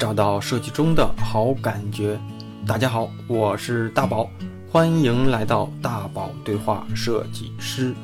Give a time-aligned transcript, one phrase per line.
[0.00, 2.18] 找到设计中的好感觉。
[2.66, 4.26] 大家好，我是大宝，
[4.72, 7.94] 欢迎来到大宝对话设计师。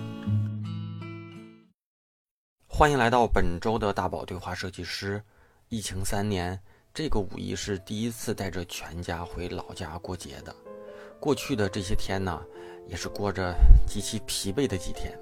[2.66, 5.22] 欢迎来到本周的大宝对话设计师。
[5.70, 6.60] 疫情三年，
[6.92, 10.54] 这个五一是第一次带着全家回老家过节的。
[11.18, 12.38] 过去的这些天呢，
[12.86, 13.54] 也是过着
[13.86, 15.18] 极其疲惫的几天。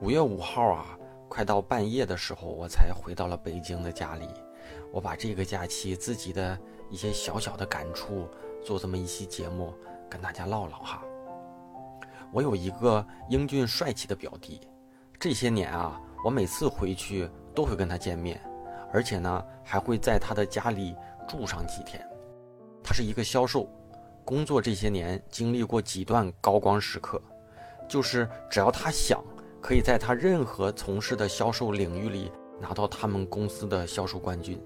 [0.00, 0.98] 五月五号啊。
[1.28, 4.28] 快到半夜的时候，我才回到了北京的家里。
[4.92, 6.56] 我把这个假期自己的
[6.90, 8.28] 一些小小的感触，
[8.62, 9.72] 做这么一期节目
[10.08, 11.02] 跟大家唠唠哈。
[12.30, 14.60] 我有一个英俊帅气的表弟，
[15.18, 18.40] 这些年啊，我每次回去都会跟他见面，
[18.92, 20.94] 而且呢，还会在他的家里
[21.26, 22.06] 住上几天。
[22.84, 23.68] 他是一个销售，
[24.24, 27.20] 工作这些年经历过几段高光时刻，
[27.88, 29.20] 就是只要他想。
[29.60, 34.60] 可以在他任何从事的销售领域里拿到他们公司的销售冠军，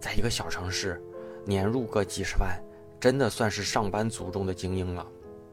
[0.00, 1.00] 在一个小城市，
[1.44, 2.58] 年入个几十万，
[2.98, 5.06] 真的算是上班族中的精英了。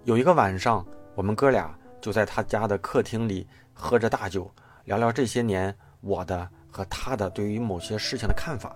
[0.05, 4.49] 有一个晚上，我们哥俩就在他家的客厅里喝着大酒，
[4.85, 8.75] 聊聊这些年我的和他的对于某些事情的看法，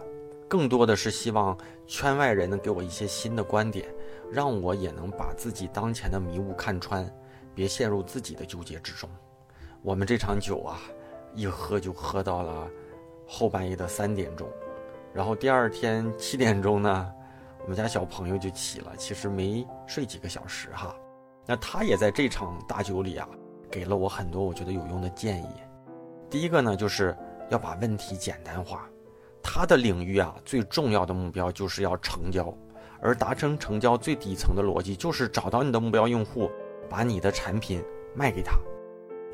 [0.50, 3.88] 更多的是希望圈外人能给我一些新的观点，
[4.30, 7.10] 让我也能把自己当前的迷雾看穿，
[7.56, 9.10] 别陷入自己的纠结之中。
[9.82, 10.82] 我们这场酒啊，
[11.34, 12.68] 一喝就喝到了
[13.26, 14.50] 后半夜的三点钟，
[15.14, 17.12] 然后第二天七点钟呢，
[17.64, 20.96] 我们家小朋友就起了，其实没睡几个小时哈。
[21.46, 23.28] 那他也在这场大酒里啊，
[23.70, 25.48] 给了我很多我觉得有用的建议。
[26.30, 27.16] 第一个呢，就是
[27.50, 28.88] 要把问题简单化。
[29.44, 32.56] 他的领域啊，最重要的目标就是要成交，
[33.02, 36.50] 而达成成交最底层的逻辑就是找到你的目标用户，
[36.88, 37.84] 把你的产品
[38.16, 38.54] 卖给他。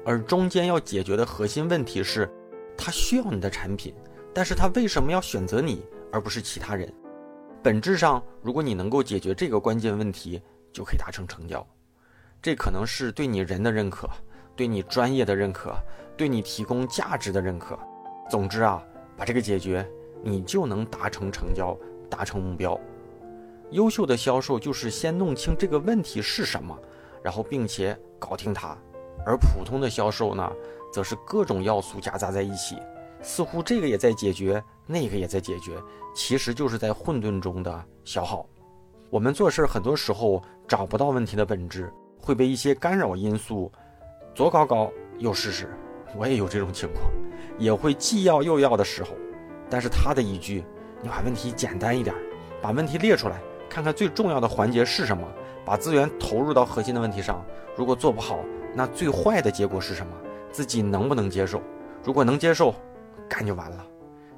[0.06, 2.28] 而中间要解决的核心问题是，
[2.78, 3.94] 他需要你的产品，
[4.38, 6.94] 但是他为什么要选择你而不是其他人？
[7.64, 10.40] 本质上，如果你能够解决这个关键问题，
[10.72, 11.66] 就可以达成成交。
[12.40, 14.08] 这可能是对你人的认可，
[14.56, 15.76] 对你专业的认可，
[16.16, 17.76] 对你提供价值的认可。
[18.30, 18.80] 总之啊，
[19.18, 19.84] 把这个解决，
[20.22, 21.76] 你就能达成成交，
[22.08, 22.80] 达成目标。
[23.72, 26.80] 优秀的销售就是先弄清这个问题是什么，
[27.24, 28.78] 然后并且搞定它。
[29.26, 30.48] 而普通的销售呢，
[30.94, 32.78] 则是各种要素夹杂在一起，
[33.28, 35.74] 似乎这个也在解决，那个也在解决，
[36.16, 38.48] 其实就是在混沌中的消耗。
[39.10, 43.70] 我们做事很多时候找不到问题的本质，会被一些干扰因素
[44.34, 44.90] 左搞搞
[45.20, 45.78] 右试试。
[46.16, 47.12] 我也有这种情况，
[47.58, 49.10] 也会既要又要的时候。
[49.70, 50.64] 但是他的一句
[51.04, 52.16] ：“你把问题简单一点，
[52.62, 55.28] 把问题列出来，看看最重要的环节是什么，
[55.66, 57.46] 把资源投入到核心的问题上。
[57.76, 58.40] 如果做不好。”
[58.74, 60.14] 那最坏的结果是什么？
[60.50, 61.62] 自己能不能接受？
[62.04, 62.74] 如果能接受，
[63.30, 63.86] 干就完了。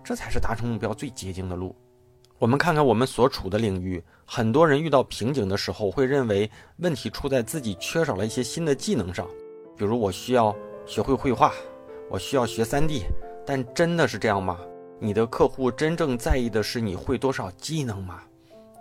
[0.04, 1.76] 这才是达成目标最捷径的路。
[2.38, 9.28] 我们看看我们所处的领域，很多人遇到瓶颈的时候，会认为问题出在自己缺少了一些新的技能上。
[9.76, 10.56] 比如我需要
[10.86, 11.54] 学会绘画，
[12.10, 13.04] 我需要学 3D，
[13.46, 14.58] 但真的是这样吗？
[15.00, 18.22] 你的客户真正在意的是你会多少技能吗？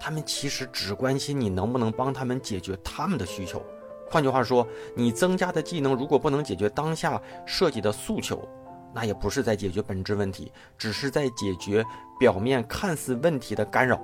[0.01, 3.61] 他们其实只关心你能不能帮他们解决他们的需求。
[4.09, 8.49] 换句话说，你增加的技能如果不能解决当下设计的诉求，
[8.95, 11.85] 那也不是在解决本质问题，只是在解决
[12.19, 14.01] 表面看似问题的干扰。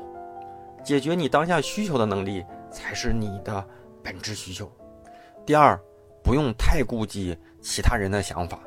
[0.84, 3.66] 解决你当下需求的能力才是你的
[4.02, 4.70] 本质需求。
[5.46, 5.78] 第二，
[6.22, 8.60] 不用太顾及其他人的想法。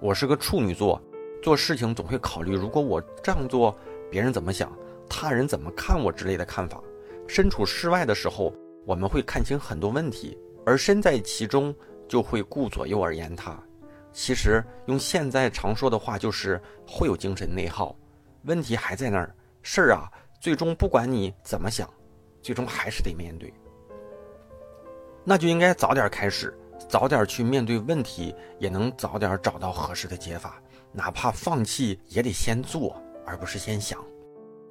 [0.00, 1.00] 我是个处女座，
[1.42, 3.76] 做事情总会考虑，如果我这样做，
[4.10, 4.76] 别人怎么想，
[5.08, 6.82] 他人怎么看我之类的看法。
[7.28, 8.52] 身处室外的时候，
[8.84, 10.36] 我们会看清很多问题。
[10.66, 11.74] 而身在其中，
[12.08, 13.58] 就会顾左右而言他。
[14.20, 17.96] 其实用现在常说的话，就是会有精神内耗。
[18.42, 21.88] 问题还在那儿，事儿啊，最终不管你怎么想，
[22.42, 23.50] 最终还是得面对。
[25.24, 26.54] 那就应该早点开始，
[26.86, 30.60] 早点去面对问题，也能早点找到合适的解法。
[30.92, 34.04] 哪怕放弃，也得先做，而不是先想。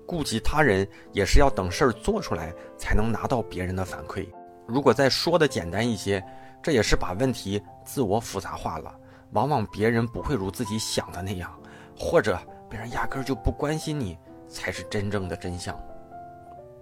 [0.06, 4.30] 顾及他人，也是要等事儿做出来，才能拿到别人的反馈。
[4.68, 6.24] 如果再说的简单一些，
[6.62, 8.95] 这也是把问题自我复杂化了。
[9.31, 11.58] 往往别人不会如自己想的那样，
[11.98, 12.40] 或者
[12.70, 14.18] 别人压根儿就不关心你，
[14.48, 15.80] 才是真正的真相。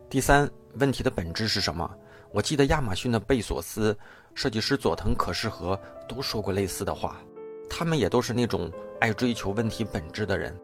[0.09, 1.89] 第三，问题的本质是什么？
[2.31, 3.97] 我记得亚马逊的贝索斯、
[4.33, 7.17] 设计师佐藤可士和都说过类似的话。
[7.69, 8.71] 他们也都是那种
[9.01, 10.57] 爱追求问题本质的人。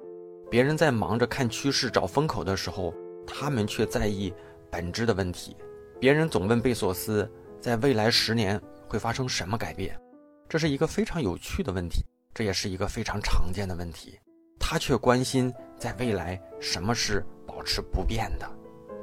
[0.50, 2.94] 别人在忙着看趋势、找风口的时候，
[3.28, 4.34] 他们却在意
[4.70, 5.56] 本质的问题。
[6.00, 10.00] 别人总问贝索斯，在未来十年会发生什么改变？
[10.48, 14.20] 这是一个非常有趣的问题，这也是一个非常常见的问题。
[14.60, 18.50] 他却关心在未来什么是保持不变的。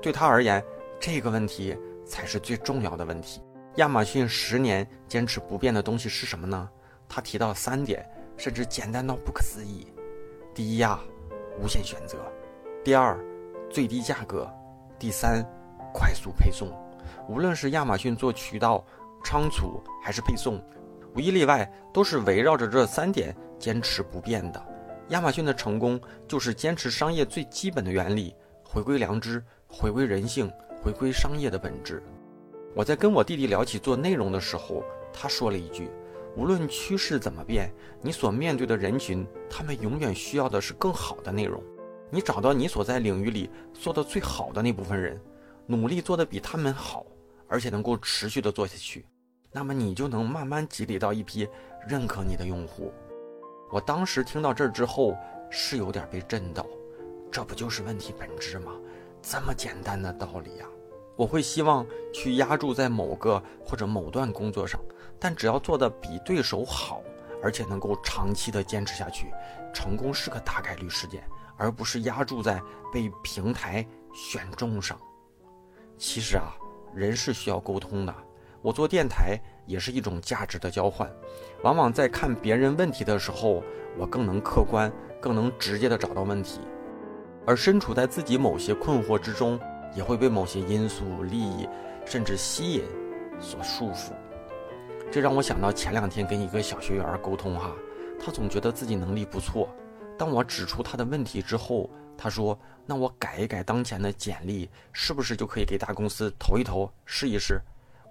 [0.00, 0.64] 对他而言，
[0.98, 1.76] 这个问题
[2.06, 3.42] 才是最重要的问题。
[3.76, 6.68] 亚马逊十年坚持不变的东西是什么呢？
[7.08, 9.86] 他提到三点，甚至简单到不可思议。
[10.54, 10.98] 第一呀，
[11.60, 12.16] 无限选择；
[12.84, 13.18] 第二，
[13.70, 14.48] 最低价格；
[14.98, 15.44] 第三，
[15.92, 16.68] 快速配送。
[17.28, 18.84] 无论是亚马逊做渠道、
[19.24, 20.60] 仓储还是配送，
[21.14, 24.66] 无一例外都是围绕着这三点坚持不变的。
[25.08, 30.50] 亚马逊的成功就是坚持商业最基本的原理，回归良知，回归人性，
[30.82, 32.02] 回归商业的本质。
[32.74, 35.90] 我在跟我弟弟聊起做内容的时候，他说了一句
[36.36, 41.60] ：“无论趋势怎么变，你所面对的人群，他们永远需要的是更好的内容。
[42.08, 45.20] 你找到你所在领域里做的最好的那部分人，
[45.66, 47.04] 努力做得比他们好，
[47.48, 49.04] 而且能够持续的做下去，
[49.52, 51.48] 那么你就能慢慢积累到一批
[51.88, 52.92] 认可你的用户。”
[53.70, 55.16] 我当时听到这儿之后，
[55.50, 56.66] 是有点被震到。
[57.30, 58.72] 这不就是问题本质吗？
[59.22, 60.66] 这么简单的道理呀！
[61.14, 64.80] 我会希望去压注在某个或者某段工作上，
[65.18, 67.02] 但只要做的比对手好，
[67.42, 69.30] 而且能够长期的坚持下去，
[69.72, 71.22] 成功是个大概率事件，
[71.56, 72.60] 而不是压注在
[72.92, 74.98] 被平台选中上。
[75.96, 76.56] 其实啊，
[76.94, 78.14] 人是需要沟通的。
[78.62, 81.10] 我做电台也是一种价值的交换，
[81.62, 83.62] 往往在看别人问题的时候，
[83.96, 86.60] 我更能客观、更能直接的找到问题，
[87.46, 89.58] 而身处在自己某些困惑之中。
[89.92, 91.68] 也会被某些因素、利益
[92.06, 92.84] 甚至吸引
[93.40, 94.12] 所束缚，
[95.10, 97.74] 这让我想到前两天跟一个小学员沟通哈，
[98.16, 99.68] 他总觉得自己能力不错，
[100.16, 102.56] 当我指出他的问题之后，他说
[102.86, 107.60] ：“那我改一改当前的简历，是不是就可以给大公司投一投，试一试？”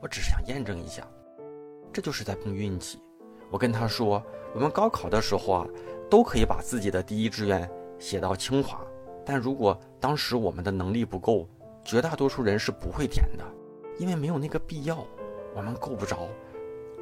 [0.01, 1.05] 我只是想验证一下，
[1.91, 2.99] 这就是在碰运气。
[3.49, 4.23] 我跟他说
[4.53, 5.67] ：“我们高考的时候啊，
[6.09, 8.81] 都可以把自己的第一志愿写到清华，
[9.25, 11.47] 但如果当时我们的能力不够。”
[11.81, 13.43] 绝大多数人是不会填的，
[13.97, 15.03] 因为没有那个必要，
[15.55, 16.27] 我们够不着。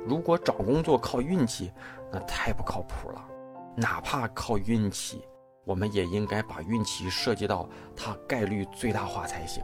[0.05, 1.73] 如果找工作靠运气，
[2.09, 3.27] 那太不靠谱了。
[3.75, 5.27] 哪怕靠运气，
[5.65, 7.67] 我们也应该把运气设计到
[7.97, 9.61] 它概率最大化才行。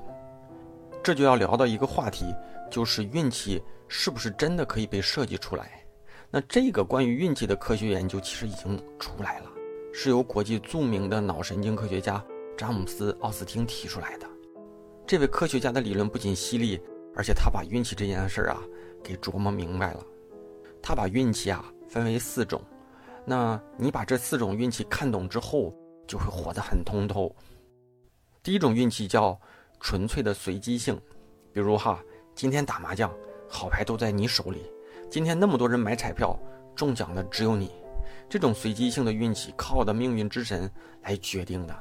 [1.02, 2.26] 这就要聊到一个话题，
[2.74, 5.86] 就是运气是不是真的可以被设计出来？
[6.32, 9.52] 那这个关于运气的科学研究其实已经出来了，
[9.94, 12.26] 是由国际著名的脑神经科学家
[12.58, 14.28] 詹姆斯·奥斯汀提出来的。
[15.06, 16.82] 这位科学家的理论不仅犀利，
[17.16, 18.64] 而且他把运气这件事儿啊
[19.04, 20.04] 给琢磨明白了。
[20.82, 22.60] 他把运气啊分为四种，
[23.24, 25.72] 那你把这四种运气看懂之后，
[26.08, 27.36] 就会活得很通透。
[28.42, 29.40] 第一种运气叫
[29.80, 31.00] 纯粹的随机性，
[31.54, 32.04] 比如哈，
[32.36, 33.12] 今天打麻将，
[33.48, 34.60] 好牌都在你手里；
[35.10, 36.38] 今天那么多人买彩票，
[36.76, 37.72] 中奖的只有你。
[38.28, 40.70] 这种随机性的运气，靠的命运之神
[41.04, 41.76] 来决定的。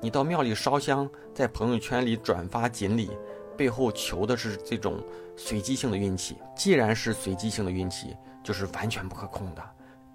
[0.00, 3.10] 你到庙里烧香，在朋友圈里转发锦鲤，
[3.56, 5.02] 背后求的是这种
[5.36, 6.36] 随机性的运气。
[6.54, 9.62] 既然是随机性的运气，就是完全不可控的。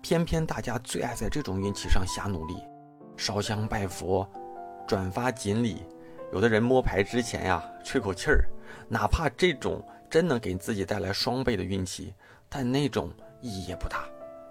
[0.02, 2.56] 偏偏大家最爱在这种运气上下努力，
[3.18, 4.30] 烧香拜佛，
[4.88, 5.84] 转发锦鲤。
[6.32, 8.48] 有的人摸牌之前呀，吹口气儿，
[8.88, 12.14] 哪怕这种真能给自己带来双倍的运气，
[12.48, 13.12] 但那种
[13.42, 14.06] 意义也不大，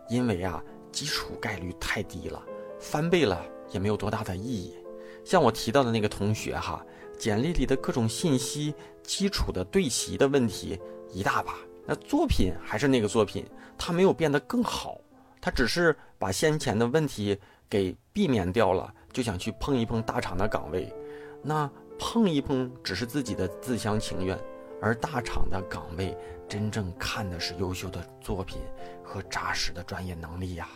[0.08, 2.42] 因为啊，基础概率太低了，
[2.80, 4.76] 翻倍了也没有多大的意义。
[5.24, 6.84] 像我提到的那个同学哈，
[7.18, 10.80] 简历里的各种信息基础的对齐的问题
[11.12, 11.54] 一大把，
[11.86, 15.00] 那作品还是那个作品，他没有变得更好，
[15.40, 17.38] 他只是把先前的问题
[17.68, 20.92] 给避免掉了，就想去碰一碰大厂的岗位，
[21.42, 24.38] 那碰一碰只是自己的自相情愿，
[24.80, 26.16] 而大厂的岗位
[26.48, 28.60] 真正看的是优秀的作品
[29.02, 30.68] 和扎实的专业能力呀。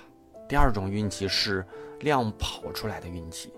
[0.48, 1.66] 第二种运气是
[2.00, 3.52] 量跑出来的运气。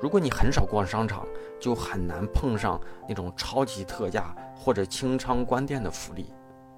[0.00, 1.26] 如果你很少逛商场，
[1.58, 6.24] 就很难碰上那种超级特价或者清仓关店的福利；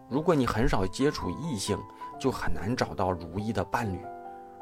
[0.09, 1.77] 如果你很少接触异性，
[2.21, 3.99] 就很难找到如意的伴侣；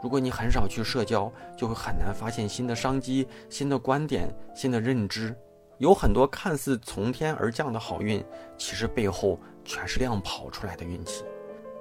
[0.05, 5.35] 如果你很少去社交，就会很难发现新的商机、新的观点、新的认知。
[5.79, 8.23] 有很多看似从天而降的好运，
[8.59, 11.25] 其实背后全是量跑出来的运气。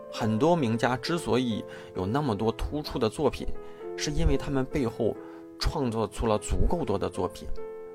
[0.09, 1.65] 很多名家之所以
[1.97, 3.45] 有那么多突出的作品，
[3.97, 5.13] 是因为他们背后。
[5.59, 7.47] 创作出了足够多的作品，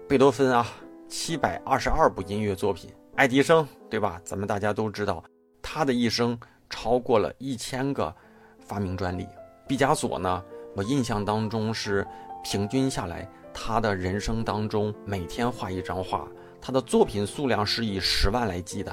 [0.08, 0.66] 贝多芬啊，
[1.06, 4.18] 七百二十二部音乐作品；爱迪生，对吧？
[4.24, 5.22] 咱们大家都知道，
[5.60, 6.38] 他的一生
[6.70, 8.14] 超过了一千个
[8.58, 9.26] 发明专利。
[9.68, 10.42] 毕加索呢，
[10.74, 12.04] 我印象当中是
[12.42, 16.26] 平均下来，他的人生当中每天画一张画，
[16.58, 18.90] 他的作品数量是以十万来计的。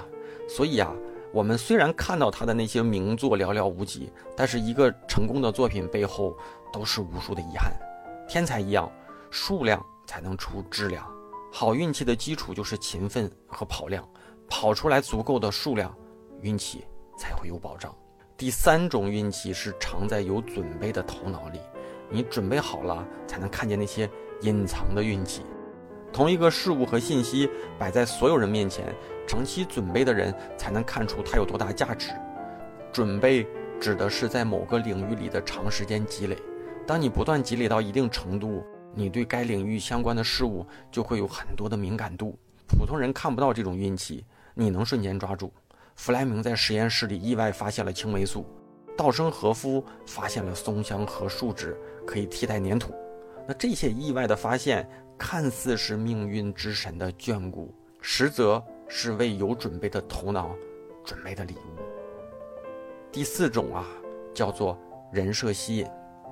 [0.49, 0.93] 所以啊，
[1.31, 6.35] 我们虽然看到他的那些名作寥寥无几，但是一个成功的作品背后
[6.73, 7.71] 都是无数的遗憾。
[8.27, 8.91] 天才一样，
[9.31, 11.09] 数量才能出质量。
[11.53, 14.05] 好运气的基础就是勤奋和跑量，
[14.49, 15.95] 跑出来足够的数量，
[16.41, 16.83] 运气
[17.17, 17.95] 才会有保障。
[18.37, 21.59] 第三种运气是藏在有准备的头脑里，
[22.09, 24.09] 你准备好了，才能看见那些
[24.41, 25.43] 隐藏的运气。
[26.11, 27.49] 同一个事物和信息
[27.79, 28.93] 摆在所有人面前，
[29.25, 32.09] 长期准备的人才能看出它有多大价值。
[32.91, 33.47] 准备
[33.79, 36.37] 指的是在某个领域里的长时间积累。
[36.85, 42.37] 当你不断积累到一定程度，你对该领域相关的事物就会有很多的敏感度。
[42.67, 45.53] 普通人看不到这种运气，你能瞬间抓住。
[45.95, 48.45] 弗莱明在实验室里意外发现了青霉素，
[48.95, 51.75] 稻盛和夫发现了松香和树脂
[52.05, 52.93] 可以替代粘土。
[53.47, 54.87] 那这些意外的发现，
[55.17, 60.55] 看似是命运之神的眷顾，实则是为有准备的头脑
[61.03, 61.81] 准备的礼物。
[63.11, 63.85] 第四种啊，
[64.33, 64.77] 叫做
[65.11, 65.87] 人设吸引。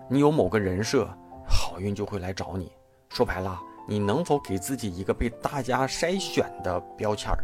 [0.09, 1.07] 你有某个人设，
[1.47, 2.71] 好运就会来找你。
[3.09, 7.43] 说白了，你能否给自己一个被大家筛选的标签儿？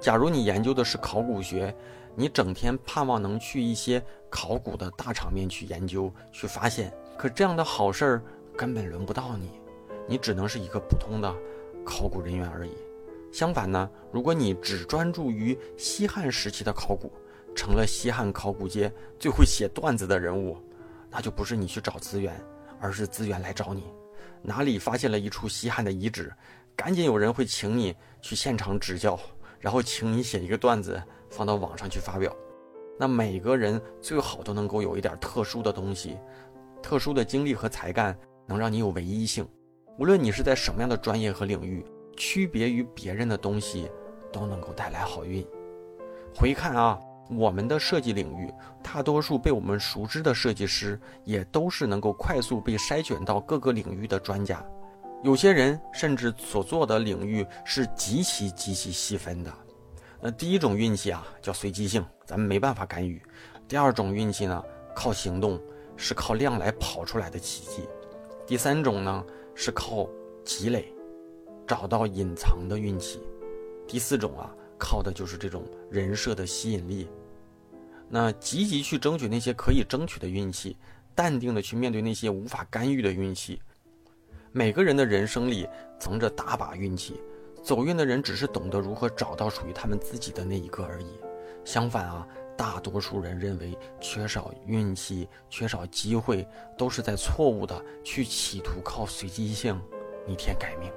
[0.00, 1.74] 假如你研究的是考古学，
[2.14, 8.22] 你整天盼望能去一些考古的大场面去研究、去发现，可这样的好事儿
[8.56, 9.50] 根本轮不到你，
[10.06, 11.34] 你只能是一个普通的
[11.84, 12.70] 考古人员而已。
[13.32, 17.12] 相反呢，如果你只专注于西汉时期的考古，
[17.54, 20.56] 成了西汉考古界最会写段子的人物，
[21.10, 22.40] 那就不是你去找资源，
[22.80, 23.84] 而是资源来找你。
[24.42, 26.32] 哪里发现了一处西汉的遗址，
[26.76, 29.18] 赶紧有人会请你去现场指教。
[29.60, 32.34] 然后请你写一个段子放到网上去发表，
[32.98, 36.16] 那每个人最好都能够有一点特殊的东西，
[36.82, 39.46] 特殊的经历和才干，能让你有唯一性。
[39.98, 41.84] 无论你是在什么样的专业和领域，
[42.16, 43.90] 区别于别人的东西，
[44.32, 45.44] 都能够带来好运。
[46.34, 46.98] 回看啊，
[47.30, 54.64] 我们的设计领域，大多数被我们熟知的设计师，也都是能够快速被筛选到各个领域的专家。
[55.24, 59.52] 有些人甚至所做的领域是极其极其细分的。
[60.20, 63.20] 那第一种运气啊，叫随机性，咱们没办法干预。
[63.66, 64.62] 第二种运气呢，
[64.94, 65.60] 靠行动，
[65.96, 67.82] 是靠量来跑出来的奇迹。
[68.46, 70.08] 第三种呢，是靠
[70.44, 70.92] 积累，
[71.66, 73.20] 找到隐藏的运气。
[73.86, 77.08] 第四种啊，靠的就是这种人设的吸引力。
[78.08, 80.76] 那积极去争取那些可以争取的运气，
[81.14, 83.60] 淡定的去面对那些无法干预的运气。
[84.52, 87.20] 每个人的人生里藏着大把运气，
[87.62, 91.20] 走运的人只是懂得如何找到属于他们自己的那一个而已。
[91.64, 92.26] 相反啊，
[92.56, 96.46] 大多数人认为缺少运气、缺少机会，
[96.78, 99.78] 都是在错误的去企图靠随机性
[100.26, 100.90] 逆天改命。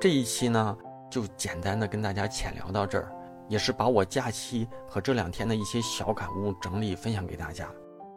[0.00, 0.76] 这一期呢，
[1.08, 3.10] 就简单的跟大家浅聊到这儿，
[3.48, 7.70] 也是把我假期和这两天的一些小感悟整理分享给大家，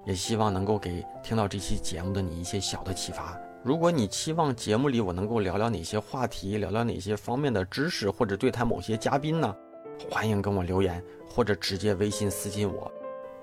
[0.05, 3.39] 也希望能够给听到这期节目的你一些小的启发。
[3.61, 9.53] 如果你期望节目里我能够聊聊哪些话题，聊聊哪些方面的知识，或者对谈某些嘉宾呢？
[10.09, 12.89] 欢迎跟我留言，或者直接微信私信我。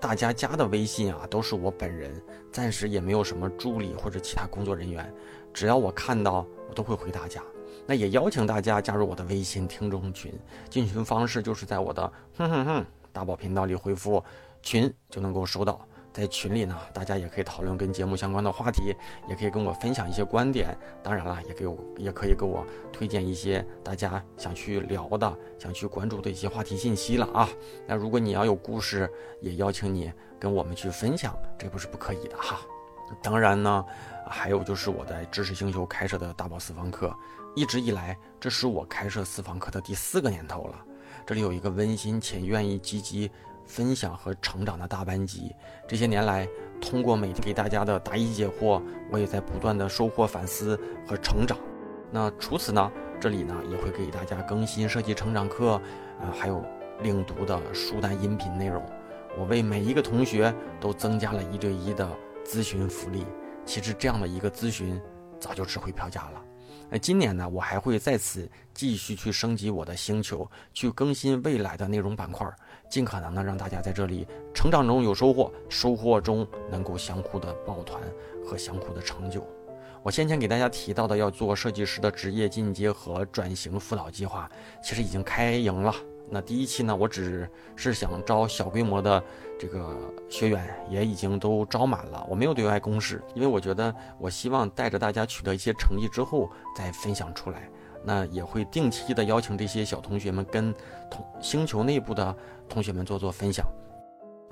[0.01, 2.11] 大家加的微信啊，都是我本人，
[2.51, 5.15] 暂时也没有什么助理或者其他工作人员。
[5.53, 7.43] 只要我看到，我都会回大家。
[7.85, 10.33] 那也邀请大家加入我的微信听众群，
[10.71, 14.25] 进群方式就是在我的 哼哼哼大宝频道里回复
[14.63, 15.87] “群”就能够收到。
[16.17, 18.97] 在群里呢，大家也可以讨论跟节目相关的话题，
[19.29, 20.75] 也可以跟我分享一些观点。
[21.03, 27.47] 当然了，也给我也可以给我推荐一些大家想去聊的、想去关注的一些话题信息了啊。
[27.87, 29.07] 那如果你要有故事，
[29.43, 32.61] 也邀请你跟我们去分享，这不是不可以的哈。
[33.23, 33.85] 当然呢，
[34.27, 37.15] 还有就是我在知识星球开设的大宝私房课，
[37.55, 40.83] 一直以来这是我开设私房课的第四个年头了。
[41.27, 43.31] 这里有一个温馨且愿意积极。
[43.67, 45.55] 分享和成长的大班级，
[45.87, 46.49] 这些年来，
[46.81, 48.81] 通过每天给大家的答疑解惑，
[49.11, 51.59] 我也在不断的收获、反思和成长。
[52.11, 55.73] 那除此呢，这里呢也会给大家更新设计成长课，
[56.21, 56.65] 啊，还有
[57.03, 58.83] 领读的书单音频内容。
[59.37, 62.09] 我为每一个同学都增加了一对一的
[62.45, 63.27] 咨询福利。
[63.65, 64.99] 其实这样的一个咨询，
[65.41, 66.43] 早就值回票价了。
[66.89, 72.49] 那今年呢，我还会再次继续去升级我的星球，去更新未来的内容板块。
[72.89, 78.01] 尽可能的让大家在这里成长中有收获，收获中能够相互的抱团
[78.45, 79.45] 和相互的成就。
[80.05, 84.49] 我先前给大家提到的要做设计师的职业进阶和转型辅导计划，
[84.81, 85.93] 其实已经开营了。
[86.31, 89.21] 那第一期呢，我只是想招小规模的
[89.59, 89.97] 这个
[90.29, 92.27] 学员，也已经都招满了。
[92.29, 97.69] 我没有对外公示，因为我觉得我希望带着大家取得一些成绩之后再分享出来。
[98.05, 100.73] 那也会定期的邀请这些小同学们跟
[101.11, 102.37] 同星球内部的
[102.69, 103.67] 同学们做做分享，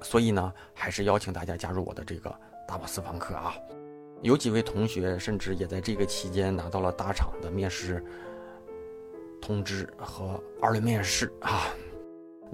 [0.03, 2.35] 所以呢，还是邀请大家加入我的这个
[2.67, 3.55] 大宝私房课啊。
[4.23, 8.03] 有几位同学甚至也在这个期间拿到了大厂的面试
[9.41, 11.67] 通知和二轮面试啊。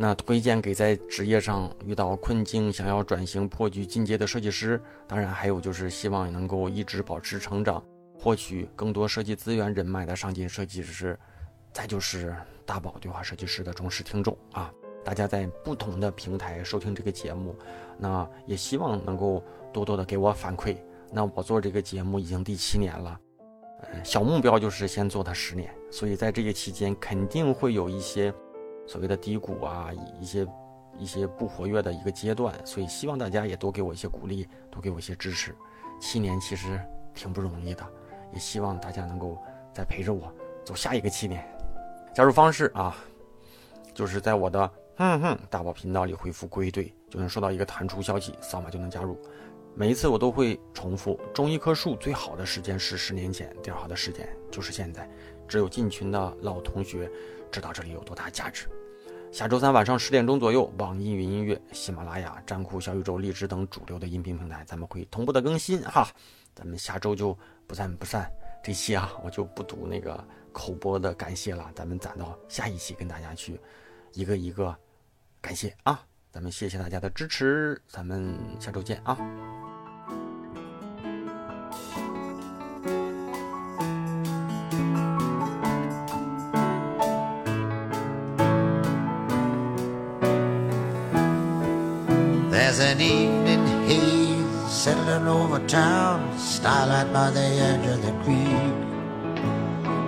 [0.02, 4.80] 那推荐给在职业上遇到困境、想要转型破局进阶的设计师。
[5.07, 7.85] 当然，还有就是希望能够一直保持成长，
[8.19, 11.19] 获取更多设计资源人脉的上进设计师。
[11.71, 14.73] 再就是大宝对话设计师的忠实听众啊！
[15.04, 17.54] 大家在不同的平台收听这个节目，
[17.99, 20.78] 那也希望能够多多的给我反馈。
[21.12, 23.21] 那我做这个节目已经第七年了，
[23.83, 28.33] 嗯，小目标就是先做它十年，所以在这个期间肯定会有一些。
[28.90, 30.44] 所谓的低谷啊，一些
[30.99, 35.54] 一些不活跃的一个阶段，所以希望大家也多给我一些鼓励，多给我一些支持。
[36.00, 36.80] 七年其实
[37.14, 37.87] 挺不容易的，
[38.32, 39.38] 也希望大家能够
[39.73, 41.47] 再陪着我走下一个七年。
[42.12, 42.97] 加入方式啊，
[43.94, 49.16] 就是在我的哼哼大宝频道里回复“归队”，就能收到一个弹出消息，扫码就能加入。
[49.76, 55.09] 每一次我都会重复：种一棵树最好的时间是十年前，第二好的时间就是现在。
[55.47, 57.09] 只有进群的老同学
[57.52, 58.66] 知道这里有多大价值。
[59.32, 66.08] 下周三晚上十点钟左右，网易云音乐、喜马拉雅、站酷、小宇宙、荔枝等主流的音频平台，咱们会同步的更新哈。
[66.52, 68.30] 咱们下周就不散不散。
[68.62, 70.22] 这期啊，我就不读那个
[70.52, 73.58] 口播的感谢了，咱们攒到下一期跟大家去
[74.12, 74.76] 一个一个
[75.40, 76.04] 感谢啊。
[76.32, 79.16] 咱们谢谢大家的支持，咱们下周见啊。
[92.79, 98.77] An evening haze settling over town, starlight by the edge of the creek.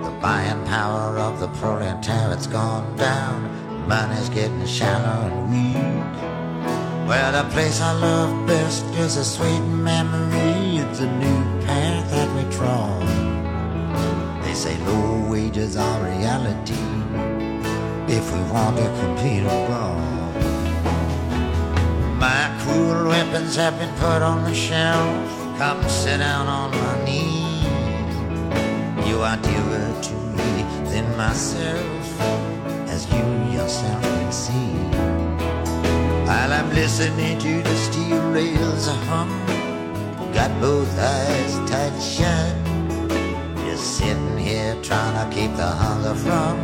[0.04, 6.22] The buying power of the proletariat's gone down, money's getting shallow and weak.
[7.08, 10.78] Well, the place I love best is a sweet memory.
[10.78, 13.02] It's a new path that we trod.
[14.44, 16.74] They say low wages are reality
[18.06, 20.21] if we want to compete abroad.
[22.62, 25.28] Cruel weapons have been put on the shelf.
[25.58, 27.66] Come sit down on my knee.
[29.08, 30.52] You are dearer to me
[30.90, 32.20] than myself,
[32.88, 34.74] as you yourself can see.
[36.28, 39.30] While I'm listening to the steel rails hum,
[40.32, 42.54] got both eyes tight shut.
[43.66, 46.54] Just sitting here trying to keep the hunger from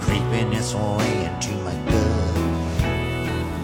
[0.00, 1.76] creeping its way into my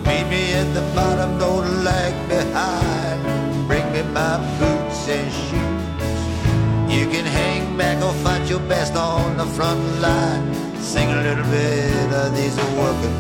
[0.07, 3.19] Meet me at the bottom, don't lag behind.
[3.67, 6.23] Bring me my boots and shoes.
[6.95, 10.45] You can hang back or fight your best on the front line.
[10.93, 13.17] Sing a little bit of these working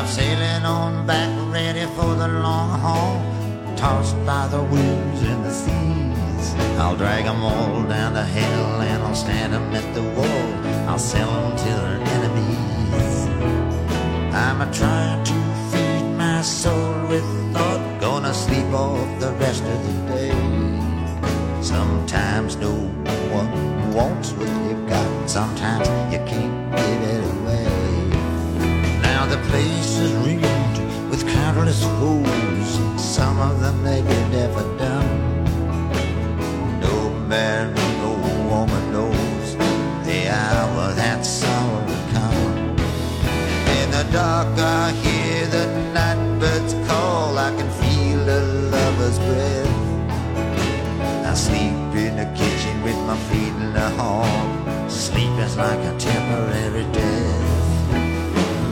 [0.00, 3.14] I'm sailing on back, ready for the long haul.
[3.76, 5.31] Tossed by the winds.
[6.78, 10.46] I'll drag 'em all down to hell and I'll stand 'em at the wall.
[10.88, 13.28] I'll sell 'em to their enemies.
[14.34, 15.34] I'm a trying to
[15.70, 17.80] feed my soul with thought.
[18.00, 20.34] Gonna sleep off the rest of the day.
[21.60, 22.81] Sometimes no
[55.52, 57.92] Is like a temporary death.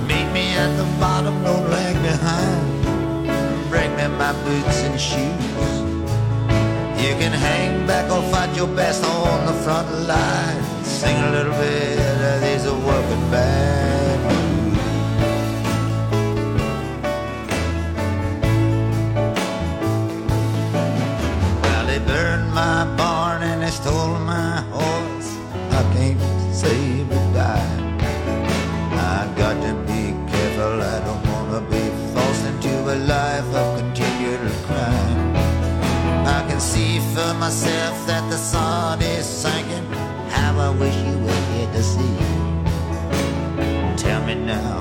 [0.08, 3.68] Meet me at the bottom, don't lag behind.
[3.68, 5.72] Bring me my boots and shoes.
[7.04, 10.62] You can hang back or fight your best on the front line.
[10.82, 14.00] Sing a little bit of these working band
[22.52, 25.30] my barn and they stole my horse.
[25.70, 26.29] I can't
[26.60, 27.72] say goodbye.
[29.16, 30.76] I got to be careful.
[30.94, 35.20] I don't wanna be forced into a life of continual crime.
[36.36, 39.86] I can see for myself that the sun is sinking.
[40.34, 42.18] How I wish you were here to see.
[44.02, 44.74] Tell me now,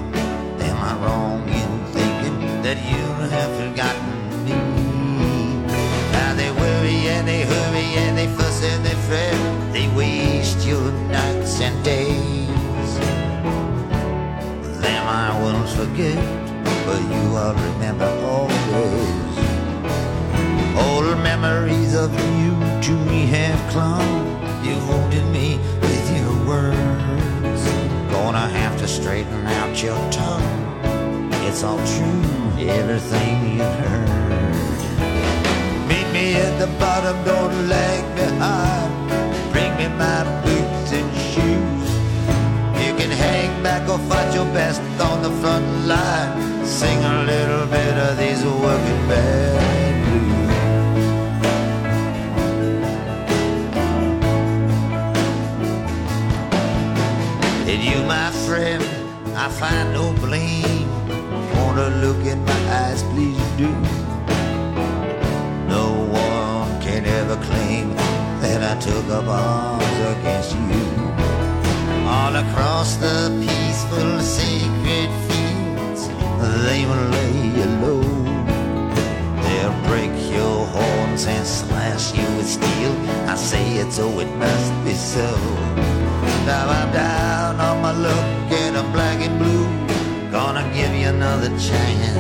[29.23, 30.82] bite your tongue.
[31.47, 32.21] It's all true,
[32.60, 34.79] everything you've heard.
[35.88, 38.91] Meet me at the bottom, don't lag behind.
[39.51, 41.89] Bring me my boots and shoes.
[42.84, 46.65] You can hang back or fight your best on the front line.
[46.65, 49.68] Sing a little bit of these working band
[59.49, 60.88] I find no blame.
[61.55, 63.71] Wanna look in my eyes, please do.
[65.75, 67.95] No one can ever claim
[68.43, 70.85] that I took up arms against you.
[72.15, 76.01] All across the peaceful, sacred fields,
[76.65, 78.03] they will lay you low.
[79.43, 82.93] They'll break your horns and slash you with steel.
[83.27, 85.27] I say it so it must be so.
[86.45, 87.18] Now I'm down
[91.39, 92.17] another chance.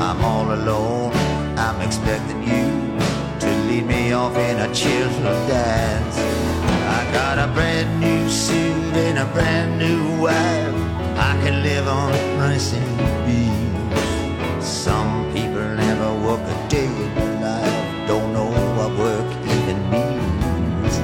[0.00, 1.12] I'm all alone.
[1.56, 2.66] I'm expecting you
[3.40, 6.18] to lead me off in a cheerful dance.
[6.18, 10.74] I got a brand new suit and a brand new wife.
[11.16, 12.96] I can live on rice and
[13.26, 14.66] beans.
[14.66, 18.08] Some people never work a day in their life.
[18.08, 20.94] Don't know what work even means.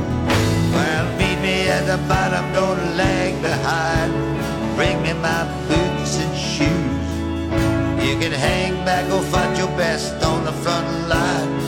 [0.75, 4.13] Well, meet me at the bottom, don't lag behind.
[4.77, 5.80] Bring me my boots
[8.21, 11.60] can hang back or fight your best on the front line.